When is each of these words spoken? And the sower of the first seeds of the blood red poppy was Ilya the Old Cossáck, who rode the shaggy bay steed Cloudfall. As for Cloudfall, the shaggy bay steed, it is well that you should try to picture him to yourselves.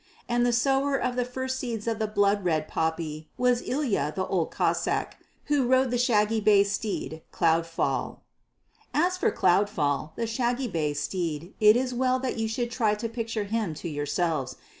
And 0.27 0.43
the 0.43 0.51
sower 0.51 0.99
of 0.99 1.15
the 1.15 1.23
first 1.25 1.59
seeds 1.59 1.85
of 1.85 1.99
the 1.99 2.07
blood 2.07 2.43
red 2.43 2.67
poppy 2.67 3.29
was 3.37 3.61
Ilya 3.61 4.13
the 4.15 4.25
Old 4.25 4.49
Cossáck, 4.49 5.11
who 5.45 5.67
rode 5.67 5.91
the 5.91 5.99
shaggy 5.99 6.39
bay 6.41 6.63
steed 6.63 7.21
Cloudfall. 7.31 8.21
As 8.95 9.15
for 9.19 9.29
Cloudfall, 9.31 10.13
the 10.15 10.25
shaggy 10.25 10.67
bay 10.67 10.95
steed, 10.95 11.53
it 11.59 11.75
is 11.77 11.93
well 11.93 12.17
that 12.17 12.39
you 12.39 12.47
should 12.47 12.71
try 12.71 12.95
to 12.95 13.07
picture 13.07 13.43
him 13.43 13.75
to 13.75 13.87
yourselves. 13.87 14.55